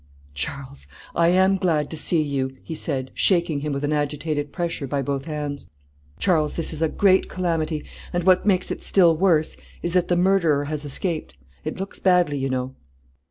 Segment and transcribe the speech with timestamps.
[0.33, 4.87] "Charles, I am glad to see you," he said, shaking him with an agitated pressure
[4.87, 5.69] by both hands,
[6.17, 10.17] "Charles, this is a great calamity, and what makes it still worse, is that the
[10.17, 12.73] murderer has escaped; it looks badly, you know."